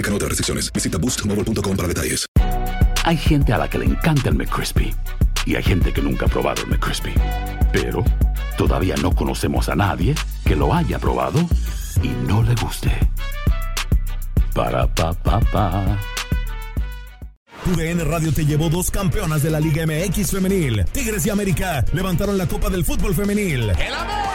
[0.00, 0.72] Aplican otras restricciones.
[0.72, 2.24] Visita boostmobile.com para detalles.
[3.04, 4.94] Hay gente a la que le encanta el McCrispy
[5.44, 7.12] y hay gente que nunca ha probado el McCrispy.
[7.70, 8.02] Pero
[8.56, 10.14] todavía no conocemos a nadie
[10.46, 11.40] que lo haya probado
[12.02, 12.90] y no le guste.
[14.54, 15.98] Para pa pa pa.
[17.64, 20.86] Tu DN Radio te llevó dos campeonas de la Liga MX femenil.
[20.92, 23.68] Tigres y América levantaron la Copa del Fútbol femenil.
[23.68, 24.29] ¡El América!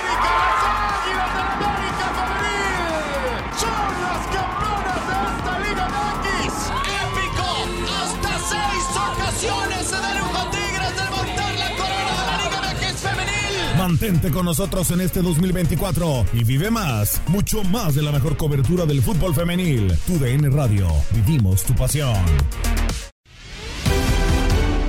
[13.96, 18.86] Mantente con nosotros en este 2024 y vive más, mucho más de la mejor cobertura
[18.86, 19.88] del fútbol femenil.
[20.06, 22.14] Tu DN Radio, vivimos tu pasión.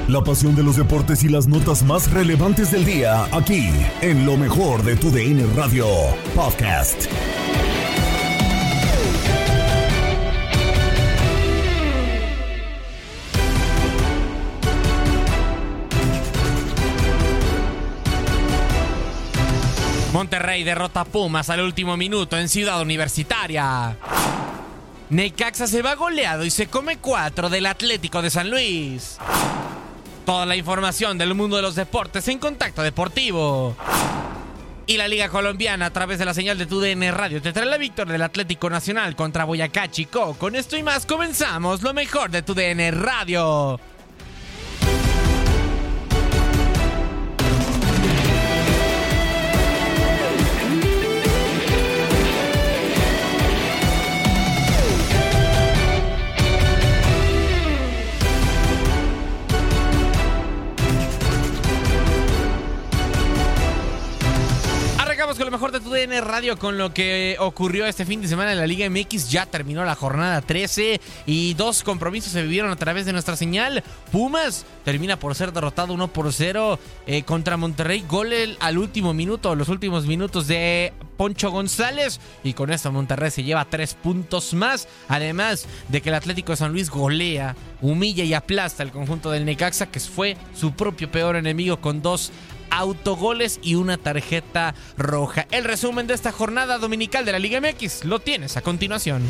[0.08, 4.36] La pasión de los deportes y las notas más relevantes del día, aquí, en lo
[4.36, 5.86] mejor de tu DN Radio
[6.34, 7.06] Podcast.
[20.12, 23.96] Monterrey derrota a Pumas al último minuto en Ciudad Universitaria.
[25.10, 29.18] Necaxa se va goleado y se come cuatro del Atlético de San Luis.
[30.24, 33.76] Toda la información del mundo de los deportes en Contacto Deportivo.
[34.88, 37.76] Y la Liga Colombiana a través de la señal de TUDN Radio te trae la
[37.76, 40.34] victoria del Atlético Nacional contra Boyacá Chico.
[40.34, 43.80] Con esto y más comenzamos lo mejor de TUDN Radio.
[65.36, 68.52] Con lo mejor de tu DN Radio con lo que ocurrió este fin de semana
[68.52, 69.28] en la Liga MX.
[69.30, 73.84] Ya terminó la jornada 13 y dos compromisos se vivieron a través de nuestra señal.
[74.10, 78.02] Pumas termina por ser derrotado 1 por 0 eh, contra Monterrey.
[78.08, 82.18] Gol al último minuto, los últimos minutos de Poncho González.
[82.42, 84.88] Y con esto Monterrey se lleva tres puntos más.
[85.06, 89.44] Además de que el Atlético de San Luis golea, humilla y aplasta el conjunto del
[89.44, 92.32] Necaxa, que fue su propio peor enemigo con dos
[92.70, 95.46] autogoles y una tarjeta roja.
[95.50, 99.22] El resumen de esta jornada dominical de la Liga MX lo tienes a continuación.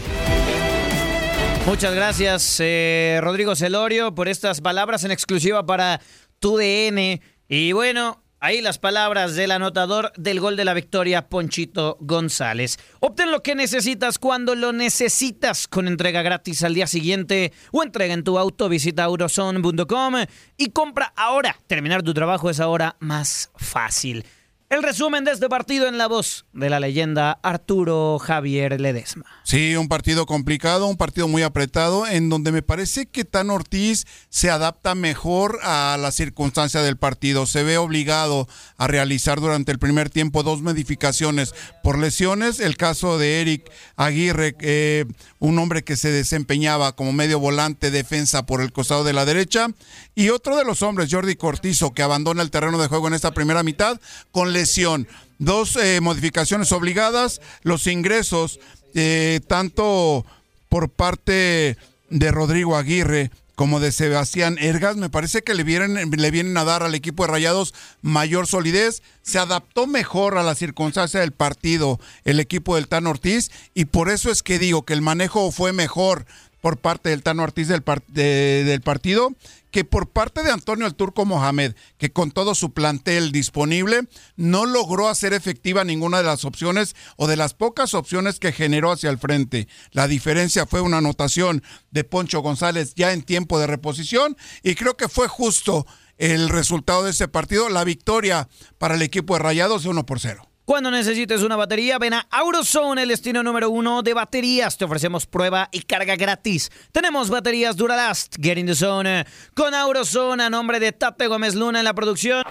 [1.67, 6.01] Muchas gracias, eh, Rodrigo Celorio, por estas palabras en exclusiva para
[6.39, 7.21] tu DN.
[7.49, 12.79] Y bueno, ahí las palabras del anotador del gol de la victoria, Ponchito González.
[13.01, 18.15] Obtén lo que necesitas cuando lo necesitas con entrega gratis al día siguiente o entrega
[18.15, 18.69] en tu auto.
[18.69, 20.15] Visita eurozone.com
[20.57, 21.57] y compra ahora.
[21.67, 24.25] Terminar tu trabajo es ahora más fácil.
[24.69, 29.25] El resumen de este partido en la voz de la leyenda Arturo Javier Ledesma.
[29.45, 34.07] Sí, un partido complicado, un partido muy apretado, en donde me parece que Tan Ortiz
[34.29, 37.47] se adapta mejor a la circunstancia del partido.
[37.47, 42.59] Se ve obligado a realizar durante el primer tiempo dos modificaciones por lesiones.
[42.59, 45.05] El caso de Eric Aguirre, eh,
[45.39, 49.69] un hombre que se desempeñaba como medio volante defensa por el costado de la derecha.
[50.17, 53.31] Y otro de los hombres, Jordi Cortizo, que abandona el terreno de juego en esta
[53.31, 54.01] primera mitad
[54.33, 55.07] con lesión.
[55.39, 58.59] Dos eh, modificaciones obligadas, los ingresos
[58.95, 60.25] eh, tanto
[60.69, 61.77] por parte
[62.09, 66.65] de Rodrigo Aguirre como de Sebastián Ergas, me parece que le vienen, le vienen a
[66.65, 71.99] dar al equipo de Rayados mayor solidez, se adaptó mejor a la circunstancia del partido
[72.25, 75.73] el equipo del Tan Ortiz y por eso es que digo que el manejo fue
[75.73, 76.27] mejor
[76.67, 79.31] por parte del Tano Ortiz del, par- de- del partido
[79.71, 84.67] que por parte de Antonio el Turco Mohamed, que con todo su plantel disponible, no
[84.67, 89.11] logró hacer efectiva ninguna de las opciones o de las pocas opciones que generó hacia
[89.11, 89.69] el frente.
[89.93, 94.97] La diferencia fue una anotación de Poncho González ya en tiempo de reposición y creo
[94.97, 95.87] que fue justo
[96.19, 98.49] el resultado de ese partido, la victoria
[98.79, 100.49] para el equipo de Rayados de 1 por 0.
[100.67, 104.77] Cuando necesites una batería, ven a Auroson, el destino número uno de baterías.
[104.77, 106.73] Te ofrecemos prueba y carga gratis.
[106.91, 109.25] Tenemos baterías Duralast, Get in the Zone,
[109.55, 112.43] con Auroson a nombre de Tate Gómez Luna en la producción.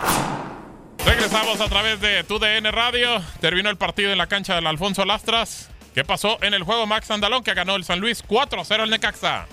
[1.06, 3.22] Regresamos a través de TUDN Radio.
[3.42, 5.68] Terminó el partido en la cancha del Alfonso Lastras.
[5.94, 9.46] ¿Qué pasó en el juego Max Andalón que ganó el San Luis 4-0 al Necaxa?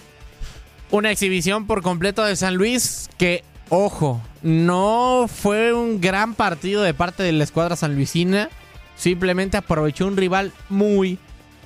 [0.93, 6.94] Una exhibición por completo de San Luis que, ojo, no fue un gran partido de
[6.94, 8.49] parte de la escuadra sanluisina.
[8.97, 11.19] Simplemente aprovechó un rival muy,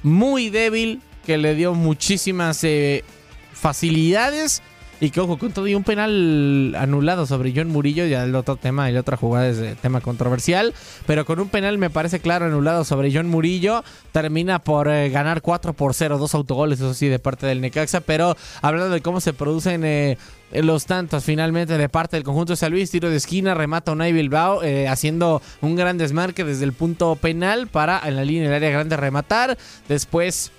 [0.02, 3.04] muy débil que le dio muchísimas eh,
[3.52, 4.62] facilidades.
[4.98, 8.56] Y que, ojo, con todo y un penal anulado sobre John Murillo, ya el otro
[8.56, 10.72] tema, el otra jugada es eh, tema controversial,
[11.06, 15.42] pero con un penal me parece claro anulado sobre John Murillo, termina por eh, ganar
[15.42, 19.20] 4 por 0, dos autogoles, eso sí, de parte del Necaxa, pero hablando de cómo
[19.20, 20.16] se producen eh,
[20.52, 24.14] los tantos finalmente de parte del conjunto de San Luis, tiro de esquina, remata Unai
[24.14, 28.70] Bilbao, haciendo un gran desmarque desde el punto penal para en la línea del área
[28.70, 29.58] grande rematar,
[29.88, 30.52] después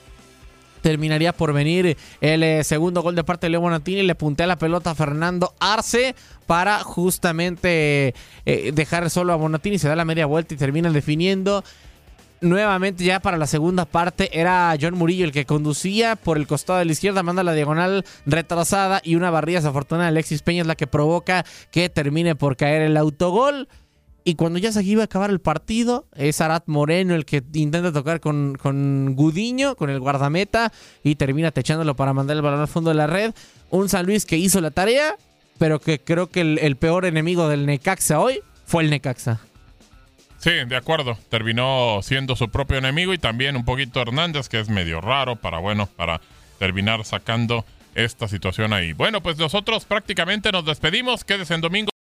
[0.81, 4.03] terminaría por venir el eh, segundo gol de parte de Leo Bonatini.
[4.03, 6.15] Le puntea la pelota a Fernando Arce
[6.45, 8.13] para justamente
[8.45, 9.79] eh, dejar solo a Bonatini.
[9.79, 11.63] Se da la media vuelta y termina definiendo.
[12.39, 16.77] Nuevamente ya para la segunda parte era John Murillo el que conducía por el costado
[16.77, 20.67] de la izquierda, manda la diagonal retrasada y una barrida desafortunada de Alexis Peña es
[20.67, 23.67] la que provoca que termine por caer el autogol.
[24.27, 27.93] Y cuando ya se iba a acabar el partido, es Arat Moreno el que intenta
[27.93, 32.67] tocar con, con Gudiño, con el guardameta, y termina techándolo para mandar el balón al
[32.67, 33.33] fondo de la red.
[33.69, 35.15] Un San Luis que hizo la tarea,
[35.57, 39.39] pero que creo que el, el peor enemigo del Necaxa hoy fue el Necaxa.
[40.39, 41.17] Sí, de acuerdo.
[41.29, 45.59] Terminó siendo su propio enemigo y también un poquito Hernández, que es medio raro para,
[45.59, 46.19] bueno, para
[46.59, 47.63] terminar sacando
[47.95, 48.91] esta situación ahí.
[48.91, 51.23] Bueno, pues nosotros prácticamente nos despedimos.
[51.23, 51.91] Quédese en domingo.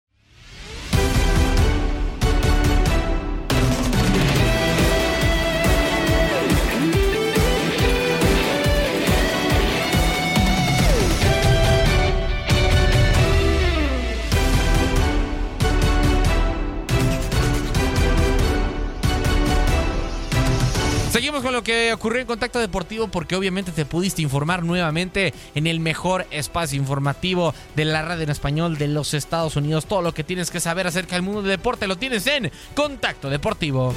[21.26, 25.67] Seguimos con lo que ocurrió en Contacto Deportivo porque obviamente te pudiste informar nuevamente en
[25.67, 29.87] el mejor espacio informativo de la radio en español de los Estados Unidos.
[29.87, 33.28] Todo lo que tienes que saber acerca del mundo del deporte lo tienes en Contacto
[33.28, 33.93] Deportivo.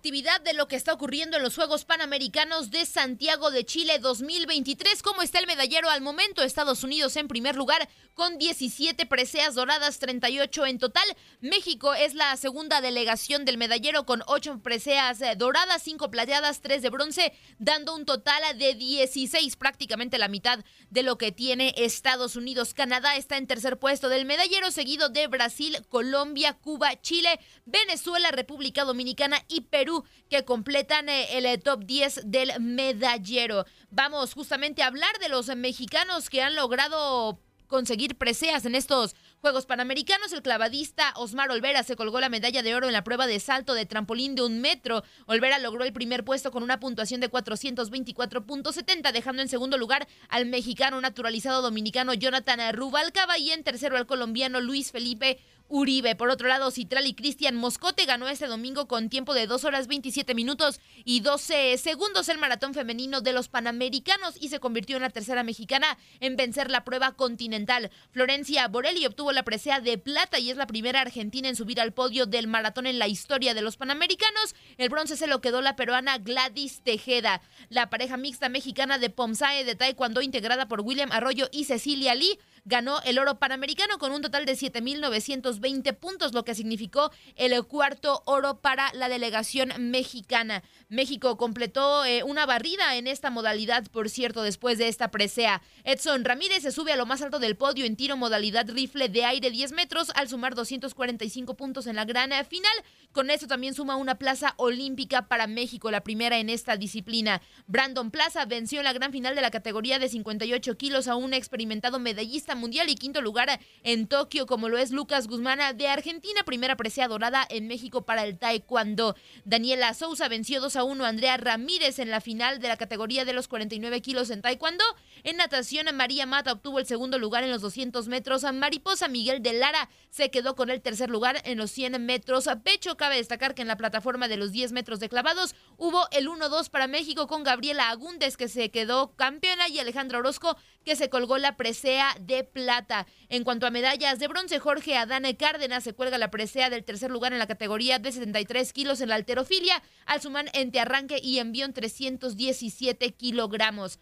[0.00, 5.02] Actividad de lo que está ocurriendo en los Juegos Panamericanos de Santiago de Chile 2023.
[5.02, 6.42] ¿Cómo está el medallero al momento?
[6.42, 11.04] Estados Unidos en primer lugar con 17 preseas doradas, 38 en total.
[11.40, 16.82] México es la segunda delegación del medallero con 8 preseas eh, doradas, 5 plateadas, 3
[16.82, 22.36] de bronce, dando un total de 16, prácticamente la mitad de lo que tiene Estados
[22.36, 22.74] Unidos.
[22.74, 28.84] Canadá está en tercer puesto del medallero, seguido de Brasil, Colombia, Cuba, Chile, Venezuela, República
[28.84, 29.89] Dominicana y Perú,
[30.28, 33.64] que completan eh, el eh, top 10 del medallero.
[33.90, 37.38] Vamos justamente a hablar de los mexicanos que han logrado
[37.70, 40.32] conseguir preseas en estos Juegos Panamericanos.
[40.32, 43.72] El clavadista Osmar Olvera se colgó la medalla de oro en la prueba de salto
[43.72, 45.02] de trampolín de un metro.
[45.26, 50.44] Olvera logró el primer puesto con una puntuación de 424.70, dejando en segundo lugar al
[50.44, 55.38] mexicano naturalizado dominicano Jonathan Rubalcaba y en tercero al colombiano Luis Felipe
[55.70, 56.16] Uribe.
[56.16, 60.34] Por otro lado, Citrali Cristian Moscote ganó este domingo con tiempo de 2 horas 27
[60.34, 65.10] minutos y 12 segundos el maratón femenino de los Panamericanos y se convirtió en la
[65.10, 67.90] tercera mexicana en vencer la prueba continental.
[68.10, 71.92] Florencia Borelli obtuvo la presea de plata y es la primera argentina en subir al
[71.92, 74.56] podio del maratón en la historia de los Panamericanos.
[74.76, 77.42] El bronce se lo quedó la peruana Gladys Tejeda.
[77.68, 82.38] La pareja mixta mexicana de Pomsae de Taekwondo integrada por William Arroyo y Cecilia Lee
[82.64, 88.22] ganó el oro panamericano con un total de 7.920 puntos, lo que significó el cuarto
[88.26, 90.62] oro para la delegación mexicana.
[90.88, 95.62] México completó eh, una barrida en esta modalidad, por cierto, después de esta presea.
[95.84, 99.24] Edson Ramírez se sube a lo más alto del podio en tiro modalidad rifle de
[99.24, 102.72] aire 10 metros al sumar 245 puntos en la gran final.
[103.12, 107.42] Con esto también suma una plaza olímpica para México, la primera en esta disciplina.
[107.66, 111.34] Brandon Plaza venció en la gran final de la categoría de 58 kilos a un
[111.34, 116.42] experimentado medallista mundial y quinto lugar en Tokio, como lo es Lucas Guzmán de Argentina,
[116.44, 119.16] primera presea dorada en México para el taekwondo.
[119.44, 123.24] Daniela Souza venció 2 a 1 a Andrea Ramírez en la final de la categoría
[123.24, 124.84] de los 49 kilos en taekwondo.
[125.24, 128.44] En natación, María Mata obtuvo el segundo lugar en los 200 metros.
[128.52, 132.60] Mariposa Miguel de Lara se quedó con el tercer lugar en los 100 metros a
[132.60, 132.96] pecho.
[132.96, 136.70] Cabe destacar que en la plataforma de los 10 metros de clavados hubo el 1-2
[136.70, 141.38] para México con Gabriela Agúndez que se quedó campeona y Alejandra Orozco que se colgó
[141.38, 143.06] la presea de plata.
[143.28, 147.10] En cuanto a medallas de bronce, Jorge Adane Cárdenas se cuelga la presea del tercer
[147.10, 151.38] lugar en la categoría de 73 kilos en la alterofilia, al sumar entre arranque y
[151.38, 153.98] envión 317 kilogramos.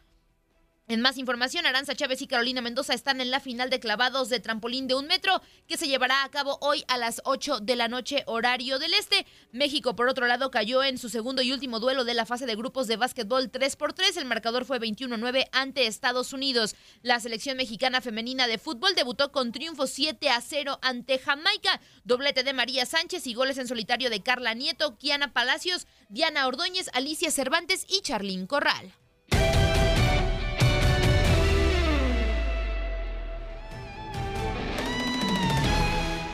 [0.90, 4.40] En más información, Aranza Chávez y Carolina Mendoza están en la final de clavados de
[4.40, 7.88] trampolín de un metro que se llevará a cabo hoy a las 8 de la
[7.88, 9.26] noche horario del este.
[9.52, 12.56] México, por otro lado, cayó en su segundo y último duelo de la fase de
[12.56, 14.16] grupos de básquetbol 3x3.
[14.16, 16.74] El marcador fue 21-9 ante Estados Unidos.
[17.02, 21.82] La selección mexicana femenina de fútbol debutó con triunfo 7 a 0 ante Jamaica.
[22.04, 26.88] Doblete de María Sánchez y goles en solitario de Carla Nieto, Kiana Palacios, Diana Ordóñez,
[26.94, 28.94] Alicia Cervantes y Charlín Corral.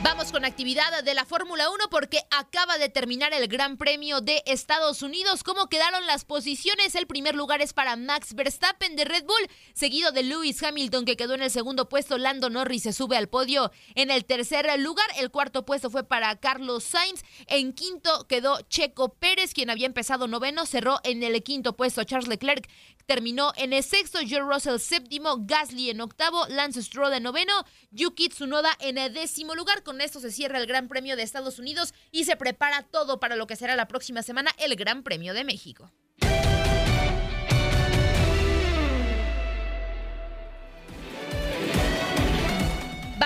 [0.05, 4.43] Vamos con actividad de la Fórmula 1 porque acaba de terminar el Gran Premio de
[4.45, 5.41] Estados Unidos.
[5.41, 6.93] ¿Cómo quedaron las posiciones?
[6.93, 11.17] El primer lugar es para Max Verstappen de Red Bull, seguido de Lewis Hamilton que
[11.17, 12.19] quedó en el segundo puesto.
[12.19, 15.07] Lando Norris se sube al podio en el tercer lugar.
[15.17, 17.23] El cuarto puesto fue para Carlos Sainz.
[17.47, 22.03] En quinto quedó Checo Pérez, quien había empezado noveno, cerró en el quinto puesto.
[22.03, 22.69] Charles Leclerc
[23.07, 27.53] terminó en el sexto, George Russell séptimo, Gasly en octavo, Lance Stroll en noveno,
[27.89, 29.81] Yuki Tsunoda en el décimo lugar.
[29.81, 33.35] Con esto se cierra el Gran Premio de Estados Unidos y se prepara todo para
[33.35, 35.91] lo que será la próxima semana el Gran Premio de México.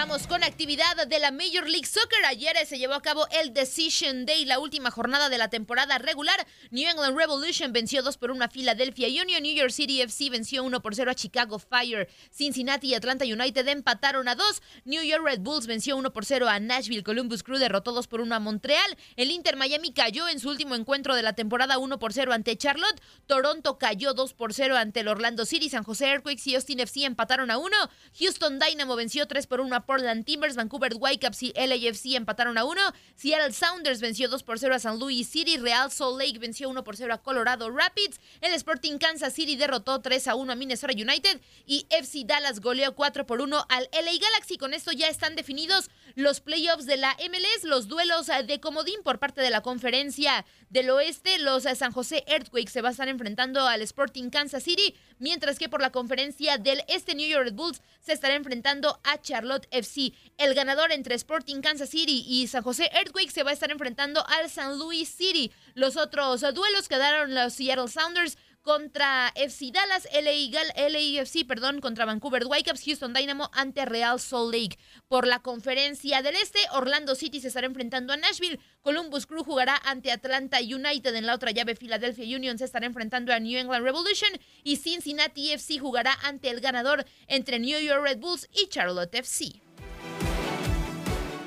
[0.09, 2.25] Con actividad de la Major League Soccer.
[2.25, 6.47] Ayer se llevó a cabo el Decision Day, la última jornada de la temporada regular.
[6.71, 9.43] New England Revolution venció 2 por 1 a Philadelphia Union.
[9.43, 12.09] New York City FC venció 1 por 0 a Chicago Fire.
[12.31, 14.61] Cincinnati y Atlanta United empataron a 2.
[14.85, 17.03] New York Red Bulls venció 1 por 0 a Nashville.
[17.03, 18.97] Columbus Crew derrotó 2 por 1 a Montreal.
[19.15, 22.57] El Inter Miami cayó en su último encuentro de la temporada 1 por 0 ante
[22.57, 22.99] Charlotte.
[23.27, 25.69] Toronto cayó 2 por 0 ante el Orlando City.
[25.69, 27.77] San José Earthquakes y Austin FC empataron a 1.
[28.19, 32.65] Houston Dynamo venció 3 por 1 a Portland Timbers, Vancouver Whitecaps y LAFC empataron a
[32.65, 32.81] 1.
[33.15, 35.57] Seattle Sounders venció 2 por 0 a San Luis City.
[35.57, 38.19] Real Salt Lake venció 1 por 0 a Colorado Rapids.
[38.41, 41.41] El Sporting Kansas City derrotó 3 a 1 a Minnesota United.
[41.65, 44.57] Y FC Dallas goleó 4 por 1 al LA Galaxy.
[44.57, 49.19] Con esto ya están definidos los playoffs de la MLS, los duelos de comodín por
[49.19, 51.39] parte de la conferencia del oeste.
[51.39, 55.69] Los San José Earthquakes se van a estar enfrentando al Sporting Kansas City, mientras que
[55.69, 59.88] por la conferencia del este New York Bulls se estará enfrentando a Charlotte FC.
[60.37, 64.25] El ganador entre Sporting Kansas City y San José Earthquakes se va a estar enfrentando
[64.27, 65.51] al San Luis City.
[65.73, 72.43] Los otros duelos quedaron los Seattle Sounders contra FC Dallas, LA, LAFC, perdón, contra Vancouver
[72.45, 74.77] Whitecaps, Houston Dynamo ante Real Salt Lake.
[75.07, 79.79] Por la conferencia del Este, Orlando City se estará enfrentando a Nashville, Columbus Crew jugará
[79.85, 83.83] ante Atlanta United en la otra llave, Philadelphia Union se estará enfrentando a New England
[83.83, 84.29] Revolution
[84.63, 89.68] y Cincinnati FC jugará ante el ganador entre New York Red Bulls y Charlotte FC.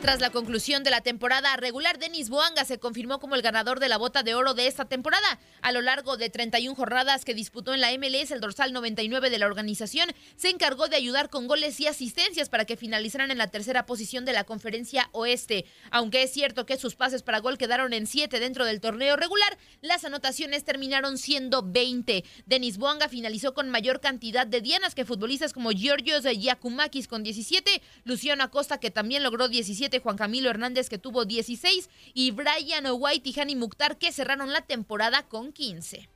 [0.02, 3.88] Tras la conclusión de la temporada regular, Denis Boanga se confirmó como el ganador de
[3.88, 5.38] la bota de oro de esta temporada.
[5.60, 9.38] A lo largo de 31 jornadas que disputó en la MLS, el dorsal 99 de
[9.38, 13.46] la organización se encargó de ayudar con goles y asistencias para que finalizaran en la
[13.46, 15.66] tercera posición de la conferencia oeste.
[15.92, 19.56] Aunque es cierto que sus pases para gol quedaron en 7 dentro del torneo regular,
[19.82, 22.24] las anotaciones terminaron siendo 20.
[22.46, 27.80] Denis Boanga finalizó con mayor cantidad de dianas que futbolistas como Giorgios Yakumakis con 17,
[28.02, 33.28] Luciano Acosta que también logró 17 Juan Camilo Hernández que tuvo 16 y Brian White
[33.28, 36.08] y Hani Mukhtar que cerraron la temporada con 15.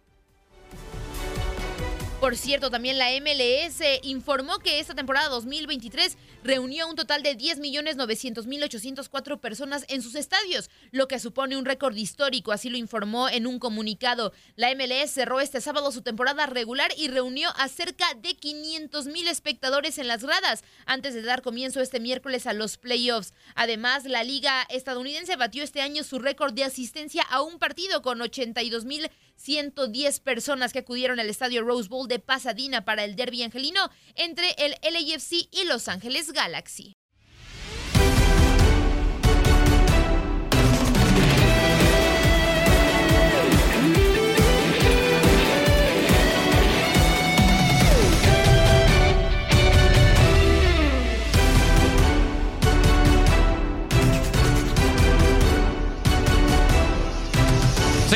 [2.20, 9.38] Por cierto, también la MLS informó que esta temporada 2023 reunió un total de 10.900.804
[9.38, 13.58] personas en sus estadios, lo que supone un récord histórico, así lo informó en un
[13.58, 14.32] comunicado.
[14.56, 19.98] La MLS cerró este sábado su temporada regular y reunió a cerca de 500.000 espectadores
[19.98, 23.34] en las gradas antes de dar comienzo este miércoles a los playoffs.
[23.54, 28.20] Además, la liga estadounidense batió este año su récord de asistencia a un partido con
[28.20, 33.90] 82.000 110 personas que acudieron al estadio Rose Bowl de Pasadena para el derby angelino
[34.14, 36.95] entre el LAFC y Los Ángeles Galaxy.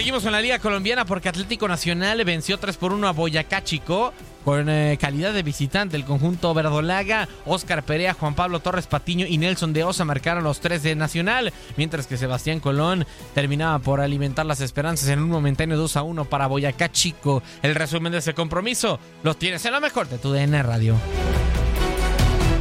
[0.00, 4.14] Seguimos con la Liga Colombiana porque Atlético Nacional venció 3 por 1 a Boyacá Chico
[4.46, 5.94] con eh, calidad de visitante.
[5.94, 10.60] El conjunto verdolaga, Oscar Perea, Juan Pablo Torres Patiño y Nelson de Osa marcaron los
[10.60, 13.04] tres de Nacional, mientras que Sebastián Colón
[13.34, 17.42] terminaba por alimentar las esperanzas en un momentáneo 2 a 1 para Boyacá Chico.
[17.60, 20.96] El resumen de ese compromiso lo tienes en lo mejor de tu DN Radio.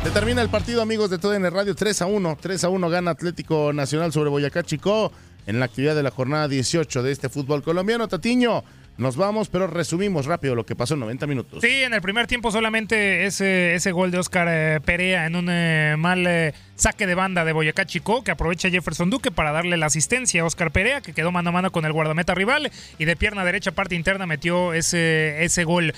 [0.03, 2.37] Se termina el partido, amigos de TUDN Radio, 3 a 1.
[2.41, 5.11] 3 a 1 gana Atlético Nacional sobre Boyacá Chico
[5.49, 8.07] en la actividad de la jornada 18 de este fútbol colombiano.
[8.07, 8.63] Tatiño,
[8.99, 11.61] nos vamos, pero resumimos rápido lo que pasó en 90 minutos.
[11.61, 15.47] Sí, en el primer tiempo solamente ese, ese gol de Oscar eh, Perea en un
[15.49, 19.77] eh, mal eh, saque de banda de Boyacá Chico, que aprovecha Jefferson Duque para darle
[19.77, 23.05] la asistencia a Oscar Perea, que quedó mano a mano con el guardameta rival y
[23.05, 25.93] de pierna derecha, parte interna, metió ese, ese gol.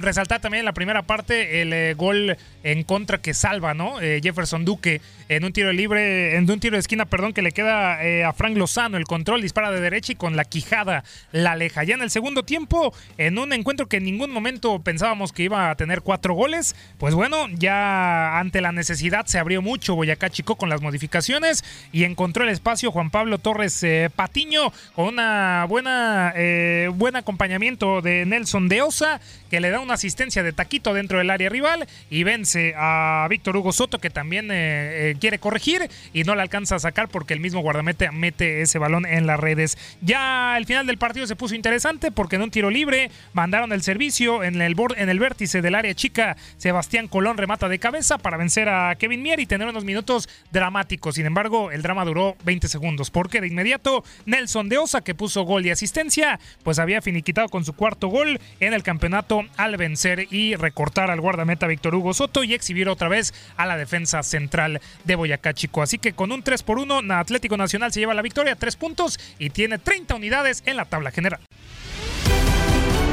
[0.00, 3.98] resaltar también en la primera parte el gol en contra que salva, ¿no?
[3.98, 7.98] Jefferson Duque en un tiro libre, en un tiro de esquina, perdón, que le queda
[8.28, 11.84] a Frank Lozano el control, dispara de derecha y con la quijada la aleja.
[11.84, 15.70] Ya en el segundo tiempo, en un encuentro que en ningún momento pensábamos que iba
[15.70, 20.56] a tener cuatro goles, pues bueno, ya ante la necesidad se abrió mucho Boyacá Chico
[20.56, 26.32] con las modificaciones y encontró el espacio Juan Pablo Torres eh, Patiño con una buena
[26.36, 29.20] eh, buen acompañamiento de Nelson de Osa
[29.50, 33.56] que le da una asistencia de taquito dentro del área rival y vence a Víctor
[33.56, 37.40] Hugo Soto que también eh, quiere corregir y no le alcanza a sacar porque el
[37.40, 39.76] mismo guardamete mete ese balón en las redes.
[40.00, 43.80] Ya el final del partido se puso interesante porque en un tiro libre mandaron el
[43.80, 46.36] servicio en el, en el vértice del área chica.
[46.58, 51.14] Sebastián Colón remata de cabeza para vencer a Kevin Mier y tener unos minutos dramáticos.
[51.14, 55.44] Sin embargo, el drama duró 20 segundos porque de inmediato Nelson de Osa, que puso
[55.44, 60.26] gol y asistencia, pues había finiquitado con su cuarto gol en el campeonato al vencer
[60.30, 64.82] y recortar al guardameta Víctor Hugo Soto y exhibir otra vez a la defensa central
[65.04, 65.80] de Boyacá Chico.
[65.80, 69.18] Así que con un 3 por 1, Atlético Nacional se lleva la victoria, 3 puntos
[69.38, 71.40] y tiene 30 unidades en la tabla general.